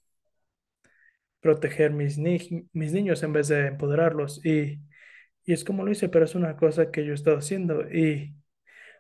[1.47, 4.45] proteger mis, ni- mis niños en vez de empoderarlos.
[4.45, 4.81] Y,
[5.45, 8.37] y es como lo hice, pero es una cosa que yo he estado haciendo y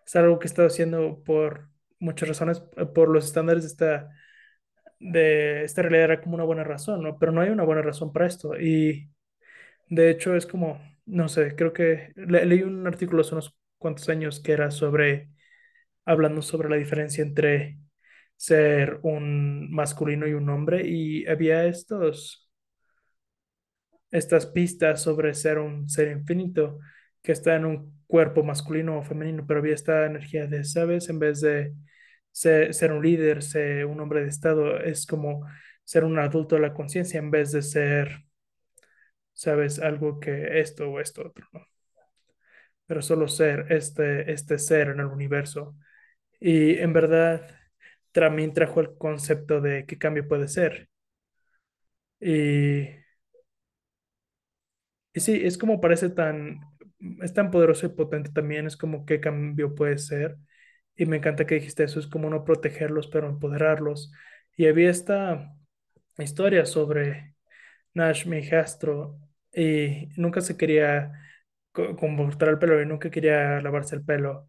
[0.06, 2.60] es algo que he estado haciendo por muchas razones,
[2.94, 4.10] por los estándares de esta,
[5.00, 7.18] de esta realidad era como una buena razón, ¿no?
[7.18, 8.58] Pero no hay una buena razón para esto.
[8.60, 9.10] Y
[9.88, 14.08] de hecho es como, no sé, creo que le- leí un artículo hace unos cuantos
[14.08, 15.30] años que era sobre,
[16.06, 17.78] hablando sobre la diferencia entre
[18.36, 22.46] ser un masculino y un hombre y había estos
[24.10, 26.78] estas pistas sobre ser un ser infinito
[27.22, 31.08] que está en un cuerpo masculino o femenino, pero había esta energía de, ¿sabes?
[31.08, 31.74] En vez de
[32.30, 35.46] ser, ser un líder, ser un hombre de estado, es como
[35.84, 38.24] ser un adulto de la conciencia en vez de ser,
[39.32, 39.78] ¿sabes?
[39.78, 41.66] Algo que esto o esto otro, ¿no?
[42.86, 45.76] Pero solo ser este, este ser en el universo.
[46.40, 47.55] Y en verdad
[48.20, 50.88] también trajo el concepto de qué cambio puede ser.
[52.20, 52.88] Y
[55.12, 56.60] Y sí, es como parece tan,
[57.22, 60.36] es tan poderoso y potente también, es como qué cambio puede ser.
[60.96, 64.12] Y me encanta que dijiste eso, es como no protegerlos, pero empoderarlos.
[64.56, 65.54] Y había esta
[66.18, 67.34] historia sobre
[67.94, 69.18] Nash, mi hijastro,
[69.54, 71.12] y nunca se quería
[71.72, 74.48] co- cortar el pelo y nunca quería lavarse el pelo.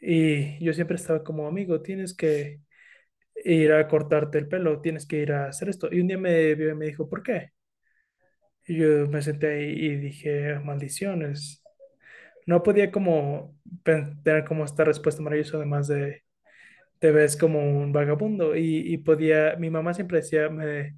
[0.00, 2.60] Y yo siempre estaba como, amigo, tienes que
[3.54, 5.88] ir a cortarte el pelo, tienes que ir a hacer esto.
[5.92, 7.52] Y un día me vio y me dijo, ¿por qué?
[8.66, 11.62] Y yo me senté ahí y dije, maldiciones.
[12.46, 16.24] No podía como tener como esta respuesta maravillosa, además de
[17.00, 18.56] te ves como un vagabundo.
[18.56, 20.96] Y, y podía, mi mamá siempre decía, me,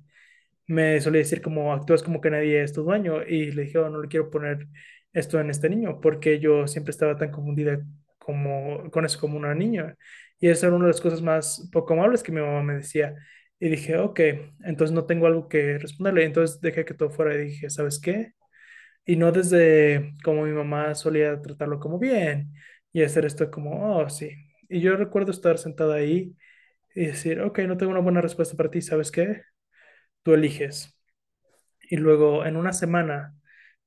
[0.66, 3.22] me solía decir como actúas como que nadie es tu dueño.
[3.26, 4.68] Y le dije, "Oh, no le quiero poner
[5.12, 7.80] esto en este niño, porque yo siempre estaba tan confundida
[8.28, 9.96] como, con eso como una niña.
[10.38, 13.14] Y esa era una de las cosas más poco amables que mi mamá me decía.
[13.58, 14.20] Y dije, ok,
[14.64, 16.24] entonces no tengo algo que responderle.
[16.24, 18.34] Entonces dejé que todo fuera y dije, ¿sabes qué?
[19.04, 22.52] Y no desde como mi mamá solía tratarlo como bien
[22.92, 24.30] y hacer esto como, oh, sí.
[24.68, 26.36] Y yo recuerdo estar sentada ahí
[26.94, 29.42] y decir, ok, no tengo una buena respuesta para ti, ¿sabes qué?
[30.22, 30.98] Tú eliges.
[31.90, 33.34] Y luego en una semana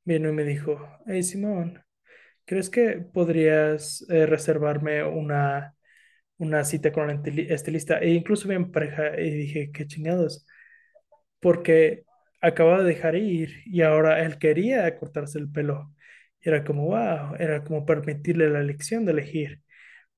[0.04, 1.84] vino y me dijo, hey, Simón,
[2.51, 5.75] ¿crees que podrías eh, reservarme una,
[6.37, 7.99] una cita con el estili- estilista?
[7.99, 9.19] E incluso bien pareja.
[9.19, 10.45] Y dije, qué chingados
[11.39, 12.03] porque
[12.41, 15.93] acababa de dejar ir y ahora él quería cortarse el pelo.
[16.41, 19.61] Era como, wow, era como permitirle la elección de elegir,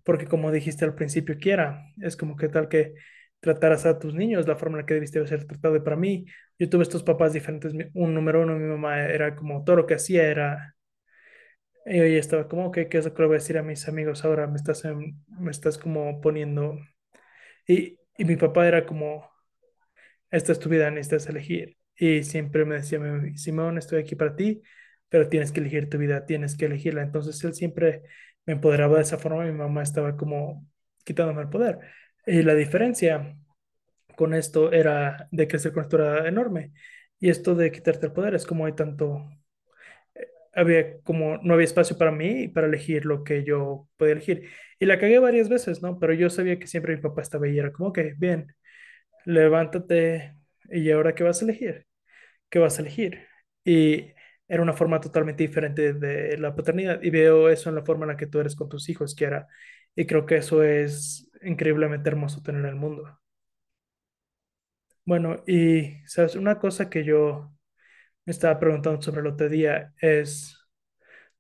[0.04, 2.94] porque como dijiste al principio, quiera, es como que tal que
[3.40, 5.76] trataras a tus niños la forma en la que debiste ser tratado.
[5.78, 6.26] Y para mí,
[6.60, 7.74] yo tuve estos papás diferentes.
[7.94, 10.76] Un número uno, mi mamá era como todo lo que hacía era,
[11.86, 13.88] y yo estaba como, ok, ¿qué es lo que le voy a decir a mis
[13.88, 14.48] amigos ahora?
[14.48, 16.78] Me estás, en- me estás como poniendo.
[17.68, 19.30] Y, y mi papá era como,
[20.32, 21.78] esta es tu vida, necesitas elegir.
[21.96, 24.62] Y siempre me decía, "Mi- Simón, estoy aquí para ti,
[25.10, 27.04] pero tienes que elegir tu vida, tienes que elegirla.
[27.04, 28.04] Entonces él siempre
[28.46, 30.68] me empoderaba de esa forma, mi mamá estaba como
[31.06, 31.80] quitándome el poder.
[32.26, 33.38] Y la diferencia
[34.16, 36.74] con esto era de crecer con era enorme.
[37.20, 39.30] Y esto de quitarte el poder es como hay tanto,
[40.54, 44.50] había como, no había espacio para mí para elegir lo que yo podía elegir.
[44.80, 46.00] Y la cagué varias veces, ¿no?
[46.00, 48.54] Pero yo sabía que siempre mi papá estaba ahí y era como, ok, bien,
[49.26, 50.36] levántate
[50.70, 51.88] y ahora qué vas a elegir,
[52.50, 53.28] qué vas a elegir.
[53.66, 54.14] Y
[54.48, 58.10] era una forma totalmente diferente de la paternidad y veo eso en la forma en
[58.12, 59.48] la que tú eres con tus hijos, Kiara.
[59.96, 63.20] Y creo que eso es increíblemente hermoso tener en el mundo.
[65.06, 67.52] Bueno, y sabes, una cosa que yo
[68.26, 70.58] me estaba preguntando sobre el otro día es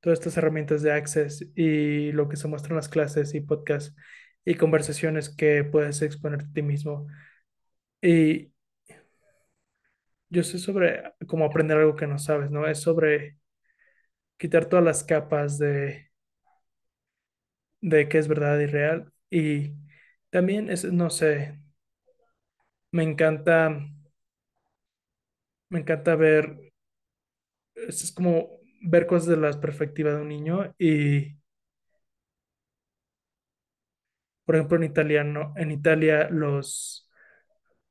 [0.02, 3.96] todas estas herramientas de Access y lo que se muestra en las clases y podcasts
[4.46, 7.08] y conversaciones que puedes exponer a ti mismo.
[8.02, 8.52] Y
[10.30, 12.67] yo sé sobre cómo aprender algo que no sabes, ¿no?
[12.67, 13.38] Es sobre
[14.38, 16.12] quitar todas las capas de,
[17.82, 19.13] de qué es verdad y real.
[19.30, 19.74] Y
[20.32, 21.60] también es, no sé,
[22.93, 23.56] me encanta,
[25.69, 26.73] me encanta ver,
[27.76, 31.38] es, como ver cosas de la perspectiva de un niño y,
[34.46, 37.10] por ejemplo, en italiano, en Italia los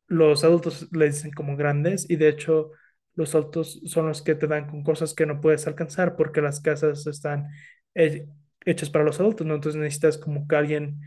[0.09, 2.73] los adultos le dicen como grandes y de hecho
[3.14, 6.61] los adultos son los que te dan con cosas que no puedes alcanzar porque las
[6.61, 7.49] casas están
[7.95, 8.27] he-
[8.66, 9.55] hechas para los adultos, ¿no?
[9.57, 11.01] Entonces necesitas como que alguien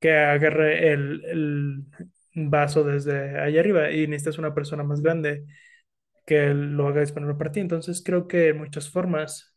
[0.00, 1.86] que agarre el, el
[2.48, 5.46] vaso desde allá arriba y necesitas una persona más grande
[6.28, 7.60] que lo haga disponible para ti.
[7.60, 9.56] Entonces creo que en muchas formas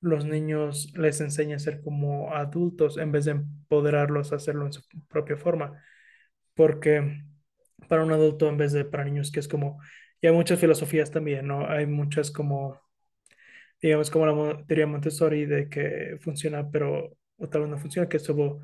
[0.00, 4.72] los niños les enseña a ser como adultos en vez de empoderarlos a hacerlo en
[4.72, 5.82] su propia forma
[6.54, 7.22] porque
[7.88, 9.80] para un adulto en vez de para niños, que es como,
[10.22, 11.68] y hay muchas filosofías también, ¿no?
[11.68, 12.80] Hay muchas como,
[13.82, 18.16] digamos, como la teoría Montessori de que funciona, pero o tal vez no funciona, que
[18.18, 18.62] es como,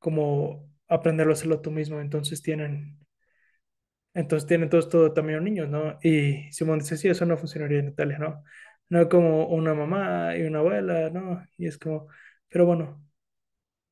[0.00, 2.99] como aprenderlo a hacerlo tú mismo, entonces tienen,
[4.14, 5.98] entonces tienen todo esto también los niños, ¿no?
[6.02, 8.44] Y Simón dice, sí, eso no funcionaría en Italia, ¿no?
[8.88, 11.44] No como una mamá y una abuela, ¿no?
[11.56, 12.08] Y es como,
[12.48, 13.04] pero bueno,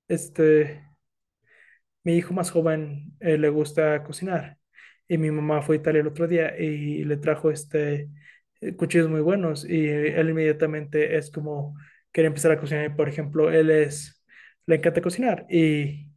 [0.08, 0.84] este...
[2.04, 4.58] Mi hijo más joven eh, le gusta cocinar
[5.08, 8.08] y mi mamá fue a Italia el otro día y le trajo este
[8.60, 11.76] eh, cuchillos muy buenos y él inmediatamente es como
[12.12, 12.96] quiere empezar a cocinar.
[12.96, 14.22] Por ejemplo, él es,
[14.66, 16.10] le encanta cocinar y,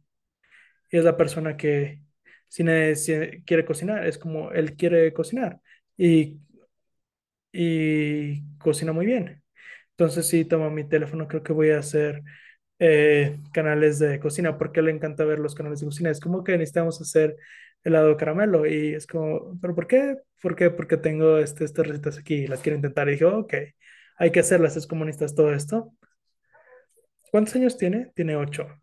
[0.90, 2.02] y es la persona que
[2.52, 2.64] si,
[2.96, 5.60] si quiere cocinar, es como él quiere cocinar
[5.96, 6.38] y,
[7.52, 9.42] y cocina muy bien.
[9.92, 12.22] Entonces, si toma mi teléfono, creo que voy a hacer
[12.80, 16.10] eh, canales de cocina, porque le encanta ver los canales de cocina.
[16.10, 17.36] Es como que necesitamos hacer
[17.84, 20.18] helado de caramelo y es como, ¿pero por qué?
[20.42, 20.70] ¿Por qué?
[20.70, 23.08] Porque tengo este, estas recetas aquí y las quiero intentar.
[23.08, 23.54] Y dije, ok,
[24.18, 25.92] hay que hacerlas, es como necesitas todo esto.
[27.32, 28.12] ¿Cuántos años tiene?
[28.14, 28.80] Tiene ocho.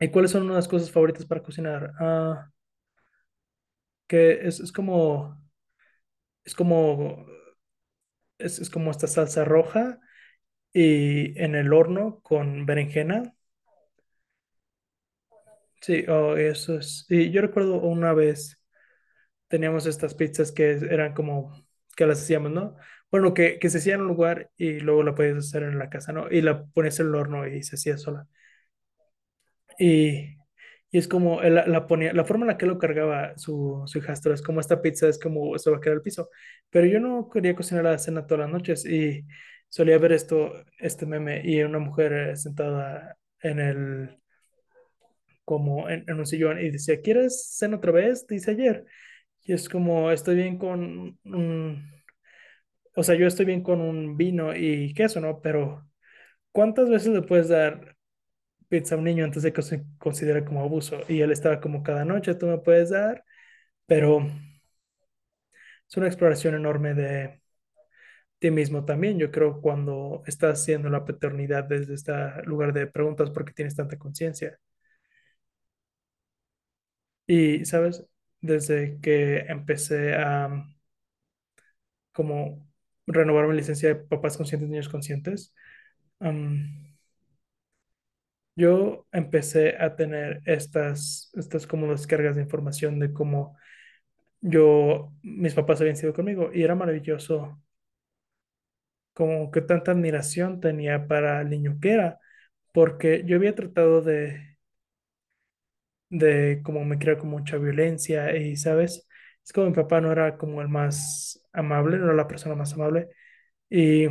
[0.00, 1.92] ¿Y cuáles son unas cosas favoritas para cocinar?
[2.00, 2.50] Ah,
[4.06, 5.36] que es, es como,
[6.44, 7.26] es como,
[8.38, 10.00] es, es como esta salsa roja
[10.72, 13.34] y en el horno con berenjena
[15.80, 17.06] Sí, oh, eso es.
[17.08, 18.60] Y yo recuerdo una vez
[19.48, 21.52] teníamos estas pizzas que eran como
[21.96, 22.76] que las hacíamos, ¿no?
[23.10, 25.90] Bueno, que, que se hacían en un lugar y luego la podías hacer en la
[25.90, 26.30] casa, ¿no?
[26.30, 28.28] Y la ponías en el horno y se hacía sola.
[29.78, 30.36] Y,
[30.90, 33.98] y es como la, la ponía, la forma en la que lo cargaba su, su
[33.98, 36.30] hijastro es como esta pizza es como se va a quedar al piso.
[36.70, 39.24] Pero yo no quería cocinar la cena todas las noches y
[39.68, 44.18] solía ver esto, este meme y una mujer sentada en el
[45.44, 48.26] como en, en un sillón y decía, ¿quieres cena otra vez?
[48.26, 48.86] Dice ayer.
[49.44, 51.92] Y es como, estoy bien con un,
[52.96, 55.40] o sea, yo estoy bien con un vino y queso, ¿no?
[55.40, 55.88] Pero
[56.52, 57.96] ¿cuántas veces le puedes dar
[58.68, 61.00] pizza a un niño antes de que se considere como abuso?
[61.08, 63.24] Y él estaba como cada noche, tú me puedes dar,
[63.86, 64.26] pero
[65.88, 67.40] es una exploración enorme de
[68.38, 69.18] ti mismo también.
[69.18, 72.12] Yo creo cuando estás haciendo la paternidad desde este
[72.44, 74.58] lugar de preguntas, ¿por qué tienes tanta conciencia?
[77.26, 78.04] Y, ¿sabes?
[78.40, 80.48] Desde que empecé a
[82.12, 82.66] como
[83.06, 85.54] renovar mi licencia de papás conscientes, niños conscientes,
[86.20, 86.87] am,
[88.58, 93.56] yo empecé a tener estas, estas como descargas de información de cómo
[94.40, 97.60] yo, mis papás habían sido conmigo y era maravilloso
[99.12, 102.20] como que tanta admiración tenía para el niño que era,
[102.72, 104.58] porque yo había tratado de,
[106.10, 109.06] de como me crear con mucha violencia y, ¿sabes?
[109.44, 112.72] Es como mi papá no era como el más amable, no era la persona más
[112.74, 113.08] amable
[113.70, 114.06] y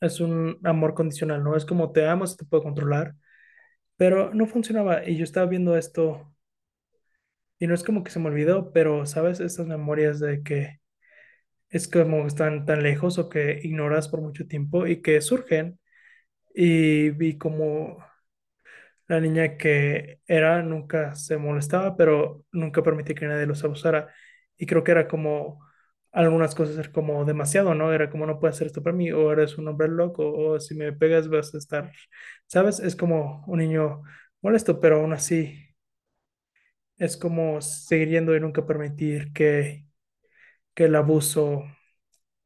[0.00, 1.56] es un amor condicional, ¿no?
[1.56, 3.14] Es como te amo, se te puedo controlar,
[3.96, 6.34] pero no funcionaba y yo estaba viendo esto
[7.58, 9.40] y no es como que se me olvidó, pero, ¿sabes?
[9.40, 10.80] Estas memorias de que
[11.70, 15.80] es como están tan lejos o que ignoras por mucho tiempo y que surgen.
[16.54, 17.98] Y vi como
[19.08, 24.08] la niña que era nunca se molestaba, pero nunca permitía que nadie los abusara.
[24.56, 25.60] Y creo que era como
[26.12, 27.92] algunas cosas era como demasiado, ¿no?
[27.92, 30.74] Era como no puedes hacer esto para mí, o eres un hombre loco, o si
[30.74, 31.92] me pegas vas a estar,
[32.46, 32.80] ¿sabes?
[32.80, 34.02] Es como un niño
[34.42, 35.68] molesto, pero aún así
[36.98, 39.86] es como seguir yendo y nunca permitir que,
[40.74, 41.64] que el abuso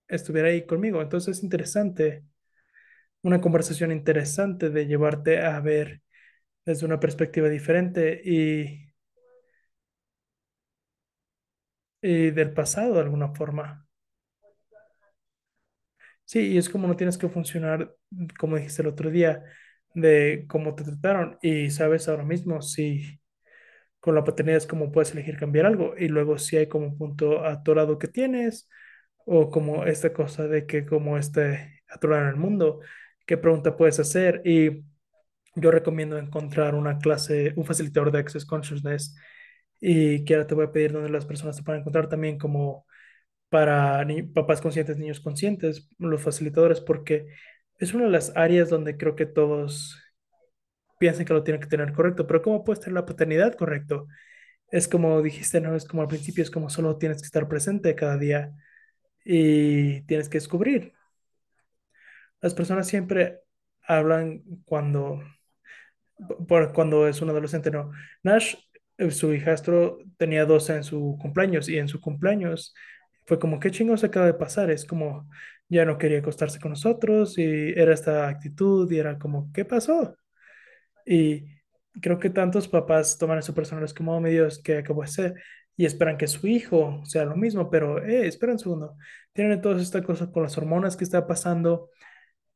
[0.09, 1.03] estuviera ahí conmigo.
[1.03, 2.25] Entonces es interesante,
[3.23, 6.03] una conversación interesante de llevarte a ver
[6.65, 8.94] desde una perspectiva diferente y,
[12.05, 13.87] y del pasado de alguna forma.
[16.25, 17.95] Sí, y es como no tienes que funcionar,
[18.39, 19.45] como dijiste el otro día,
[19.95, 23.21] de cómo te trataron y sabes ahora mismo si
[24.01, 26.99] con la paternidad es como puedes elegir cambiar algo y luego si hay como un
[26.99, 28.69] punto atorado que tienes
[29.27, 32.81] o como esta cosa de que como este atorado en el mundo,
[33.27, 34.85] qué pregunta puedes hacer y
[35.57, 39.17] yo recomiendo encontrar una clase, un facilitador de Access Consciousness
[39.81, 42.87] y que ahora te voy a pedir donde las personas te pueden encontrar también como
[43.51, 47.27] para papás conscientes, niños conscientes, los facilitadores, porque
[47.79, 49.99] es una de las áreas donde creo que todos
[50.99, 54.07] piensan que lo tienen que tener correcto, pero ¿cómo puedes tener la paternidad correcto?
[54.71, 55.77] Es como dijiste, ¿no?
[55.77, 58.53] Es como al principio, es como solo tienes que estar presente cada día
[59.25, 60.95] y tienes que descubrir.
[62.41, 63.41] Las personas siempre
[63.87, 65.21] hablan cuando
[66.49, 67.91] por cuando es un adolescente, no.
[68.23, 68.55] Nash,
[69.11, 72.75] su hijastro, tenía 12 en su cumpleaños y en su cumpleaños
[73.27, 74.71] fue como, ¿qué chingos acaba de pasar?
[74.71, 75.29] Es como,
[75.69, 80.17] ya no quería acostarse con nosotros y era esta actitud y era como, ¿qué pasó?
[81.07, 81.47] Y
[82.01, 85.07] creo que tantos papás toman eso personal, es como, oh, mi Dios, ¿qué acabo de
[85.07, 85.35] hacer?
[85.77, 88.97] Y esperan que su hijo sea lo mismo, pero, eh, espera un segundo,
[89.33, 91.91] tienen todas estas cosas con las hormonas que está pasando,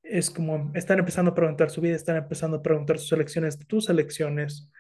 [0.03, 3.89] es como, están empezando a preguntar su vida, están empezando a preguntar sus elecciones, tus
[3.91, 4.71] elecciones.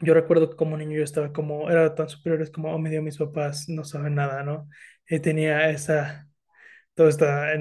[0.00, 3.02] Yo recuerdo que como niño yo estaba como, era tan superiores como, oh, me dio
[3.02, 4.68] mis papás, no saben nada, ¿no?
[5.08, 6.28] Y tenía esa,
[6.94, 7.52] toda esta,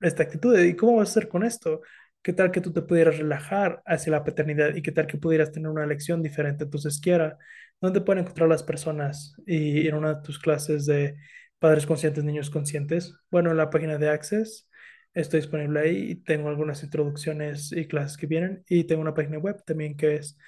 [0.00, 1.80] esta actitud de, ¿y cómo vas a hacer con esto?
[2.22, 5.52] ¿Qué tal que tú te pudieras relajar hacia la paternidad y qué tal que pudieras
[5.52, 6.64] tener una elección diferente?
[6.64, 7.38] Entonces, quiera,
[7.80, 9.34] ¿dónde pueden encontrar las personas?
[9.46, 11.16] Y en una de tus clases de
[11.58, 14.68] padres conscientes, niños conscientes, bueno, en la página de Access.
[15.14, 19.62] Estoy disponible ahí tengo algunas introducciones y clases que vienen y tengo una página web
[19.66, 20.38] también que es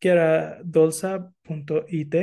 [0.00, 2.14] que era dolsa.it,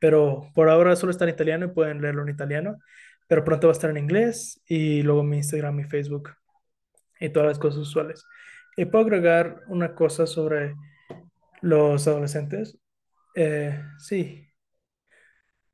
[0.00, 2.78] pero por ahora solo está en italiano y pueden leerlo en italiano,
[3.28, 6.30] pero pronto va a estar en inglés y luego mi Instagram y Facebook
[7.20, 8.24] y todas las cosas usuales.
[8.76, 10.74] Y puedo agregar una cosa sobre
[11.62, 12.78] los adolescentes.
[13.36, 14.48] Eh, sí,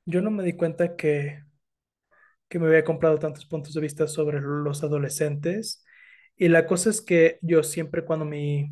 [0.05, 1.45] yo no me di cuenta que,
[2.49, 5.85] que me había comprado tantos puntos de vista sobre los adolescentes.
[6.37, 8.71] Y la cosa es que yo siempre cuando mi,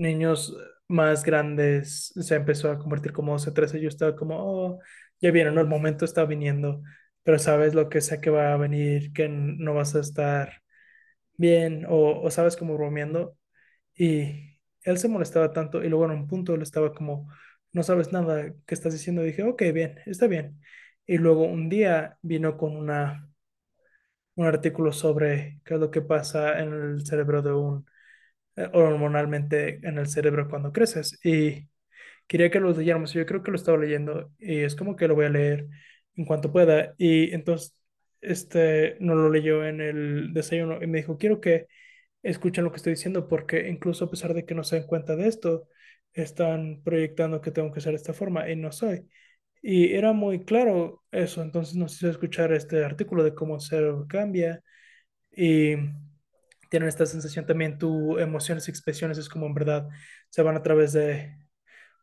[0.00, 0.56] niños
[0.90, 3.80] más grandes se empezó a convertir como 12, 13.
[3.80, 4.80] Yo estaba como, oh,
[5.20, 5.60] ya viene, ¿no?
[5.60, 6.82] El momento está viniendo,
[7.22, 10.62] pero sabes lo que sé que va a venir, que no vas a estar
[11.36, 13.36] bien, o, o sabes como bromeando.
[13.96, 17.28] Y él se molestaba tanto, y luego en un punto él estaba como,
[17.72, 19.22] no sabes nada que estás diciendo.
[19.24, 20.60] Y dije, ok, bien, está bien.
[21.06, 23.28] Y luego un día vino con una,
[24.34, 27.86] un artículo sobre qué es lo que pasa en el cerebro de un
[28.72, 31.18] hormonalmente en el cerebro cuando creces.
[31.24, 31.68] Y
[32.26, 33.12] quería que lo leyéramos.
[33.12, 35.68] Yo creo que lo estaba leyendo y es como que lo voy a leer
[36.16, 36.94] en cuanto pueda.
[36.98, 37.76] Y entonces,
[38.20, 41.66] este, no lo leyó en el desayuno y me dijo, quiero que
[42.22, 45.16] escuchen lo que estoy diciendo porque incluso a pesar de que no se den cuenta
[45.16, 45.68] de esto,
[46.12, 49.08] están proyectando que tengo que ser de esta forma y no soy.
[49.62, 54.62] Y era muy claro eso, entonces nos hizo escuchar este artículo de cómo se cambia
[55.32, 55.76] y
[56.70, 59.90] tienen esta sensación también, tus emociones y expresiones es como en verdad
[60.30, 61.36] se van a través de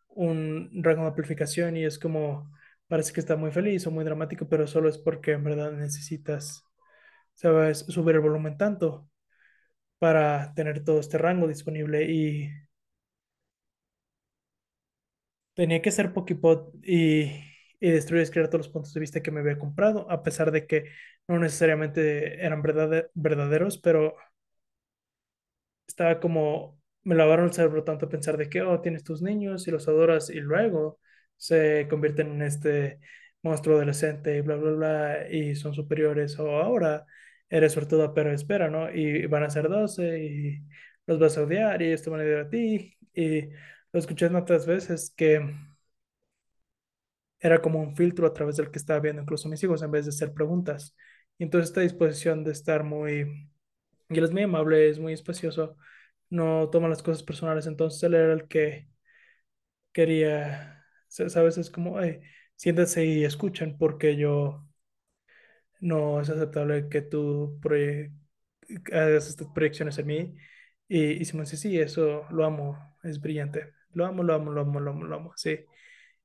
[0.10, 2.52] un rango de amplificación y es como,
[2.88, 6.64] parece que está muy feliz o muy dramático, pero solo es porque en verdad necesitas,
[7.36, 9.10] sabes, subir el volumen tanto
[10.00, 12.52] para tener todo este rango disponible y
[15.54, 17.24] tenía que ser Pokipot y,
[17.80, 20.52] y destruir y escribir todos los puntos de vista que me había comprado, a pesar
[20.52, 20.86] de que
[21.28, 24.16] no necesariamente eran verdade- verdaderos, pero
[25.88, 29.72] estaba como, me lavaron el cerebro tanto pensar de que, oh, tienes tus niños y
[29.72, 31.00] los adoras y luego
[31.38, 33.00] se convierten en este
[33.42, 37.06] monstruo adolescente y bla, bla, bla, y son superiores o ahora
[37.50, 38.92] eres sortuda pero espera, ¿no?
[38.92, 40.60] Y van a ser 12 y
[41.06, 43.42] los vas a odiar y te van a odiar a ti y
[43.92, 45.42] lo escuché tantas veces que
[47.40, 50.06] era como un filtro a través del que estaba viendo incluso mis hijos en vez
[50.06, 50.96] de hacer preguntas.
[51.38, 53.50] Y entonces esta disposición de estar muy,
[54.10, 55.78] y él es muy amable, es muy espacioso,
[56.30, 58.88] no toma las cosas personales, entonces él era el que
[59.92, 62.22] quería, sabes, es como, hey,
[62.56, 64.66] siéntense y escuchen porque yo
[65.80, 68.12] no es aceptable que tú proye-
[68.92, 70.36] hagas estas proyecciones en mí.
[70.88, 73.74] Y, y Simón dice, sí, eso lo amo, es brillante.
[73.94, 75.60] Lo amo, lo amo, lo amo, lo amo, lo amo, sí.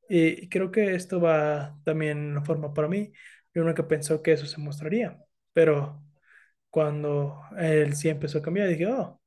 [0.09, 3.13] Y, creo que esto va también en una forma para mí.
[3.55, 5.19] Yo nunca pensó que eso se mostraría,
[5.53, 6.03] pero
[6.73, 9.21] cuando él sí empezó a cambiar, dije, oh,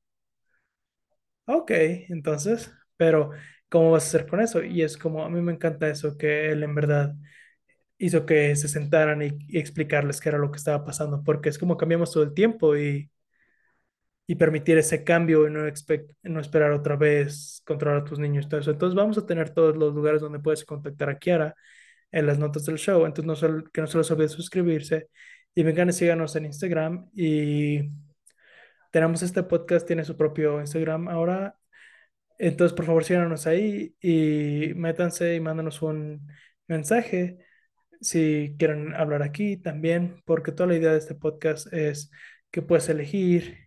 [1.45, 1.71] ok,
[2.09, 3.31] entonces, pero
[3.69, 4.63] ¿cómo vas a hacer con eso?
[4.63, 7.15] Y es como, a mí me encanta eso, que él en verdad
[7.99, 11.59] hizo que se sentaran y, y explicarles qué era lo que estaba pasando, porque es
[11.59, 13.11] como cambiamos todo el tiempo y,
[14.27, 15.61] y permitir ese cambio y no,
[16.23, 18.71] no esperar otra vez controlar a tus niños todo eso.
[18.71, 21.55] Entonces vamos a tener todos los lugares donde puedes contactar a Kiara
[22.11, 25.09] en las notas del show, entonces no solo, que no se les olvide suscribirse
[25.55, 27.89] y vengan y síganos en Instagram y
[28.91, 31.57] tenemos este podcast, tiene su propio Instagram ahora,
[32.37, 36.27] entonces por favor síganos ahí y métanse y mándanos un
[36.67, 37.39] mensaje
[38.01, 42.11] si quieren hablar aquí también, porque toda la idea de este podcast es
[42.51, 43.57] que puedes elegir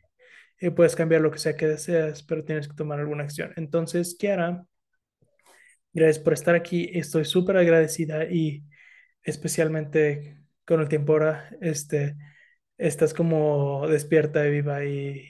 [0.61, 3.53] y puedes cambiar lo que sea que deseas, pero tienes que tomar alguna acción.
[3.57, 4.67] Entonces, Kiara,
[5.93, 6.91] gracias por estar aquí.
[6.95, 8.65] Estoy súper agradecida y
[9.23, 10.38] especialmente
[10.69, 12.15] con el tiempo ahora, este,
[12.77, 15.27] estás como despierta y viva y,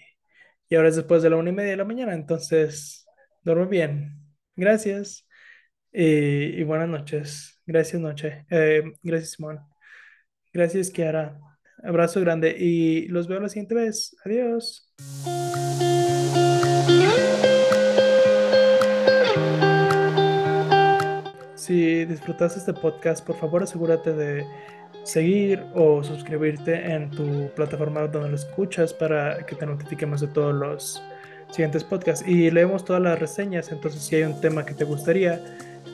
[0.68, 3.06] y ahora es después de la una y media de la mañana, entonces,
[3.44, 4.20] duerme bien.
[4.56, 5.28] Gracias
[5.92, 7.62] y, y buenas noches.
[7.66, 8.46] Gracias, noche.
[8.50, 9.60] Eh, gracias, Simón.
[10.52, 11.38] Gracias, Kiara.
[11.84, 14.16] Abrazo grande y los veo la siguiente vez.
[14.24, 14.92] Adiós.
[21.54, 24.44] Si disfrutaste este podcast, por favor asegúrate de
[25.08, 30.54] seguir o suscribirte en tu plataforma donde lo escuchas para que te notifiquemos de todos
[30.54, 31.02] los
[31.50, 32.26] siguientes podcasts.
[32.28, 35.42] Y leemos todas las reseñas, entonces si hay un tema que te gustaría,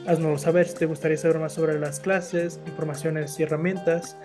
[0.05, 0.67] haznoslo saber.
[0.67, 4.17] Si te gustaría saber más sobre las clases, informaciones y herramientas,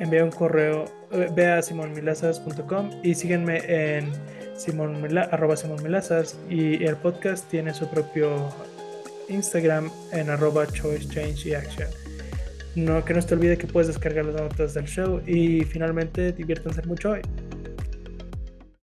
[0.00, 4.10] envía un correo, eh, ve a simonmilazas.com y síguenme en
[4.56, 8.48] simon, arroba simonmilazas y el podcast tiene su propio
[9.28, 12.03] Instagram en arroba choice, change y action.
[12.76, 16.32] No, que no se te olvide que puedes descargar las notas del show y finalmente
[16.32, 17.20] diviértanse mucho hoy.